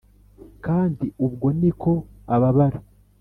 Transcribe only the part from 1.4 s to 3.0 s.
ni ko ababara.